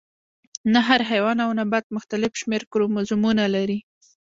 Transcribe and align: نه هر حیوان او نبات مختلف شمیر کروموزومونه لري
نه 0.73 0.79
هر 0.87 1.01
حیوان 1.09 1.37
او 1.45 1.51
نبات 1.59 1.85
مختلف 1.95 2.31
شمیر 2.41 2.61
کروموزومونه 2.71 3.43
لري 3.55 3.79